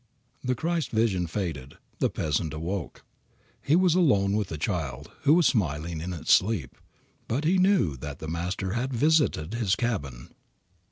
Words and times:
The 0.43 0.55
Christ 0.55 0.89
vision 0.89 1.27
faded. 1.27 1.77
The 1.99 2.09
peasant 2.09 2.55
awoke. 2.55 3.03
He 3.61 3.75
was 3.75 3.93
alone 3.93 4.35
with 4.35 4.47
the 4.47 4.57
child, 4.57 5.11
who 5.25 5.35
was 5.35 5.45
smiling 5.45 6.01
in 6.01 6.11
its 6.11 6.33
sleep. 6.33 6.75
But 7.27 7.43
he 7.43 7.59
knew 7.59 7.95
that 7.97 8.17
the 8.17 8.27
Master 8.27 8.71
had 8.73 8.91
visited 8.95 9.53
his 9.53 9.75
cabin. 9.75 10.33